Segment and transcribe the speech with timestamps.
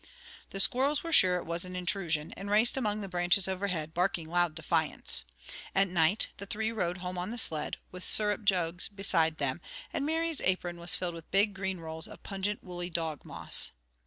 [0.49, 4.27] The squirrels were sure it was an intrusion, and raced among the branches overhead, barking
[4.27, 5.25] loud defiance.
[5.75, 9.61] At night the three rode home on the sled, with the syrup jugs beside them,
[9.93, 13.73] and Mary's apron was filled with big green rolls of pungent woolly dog moss.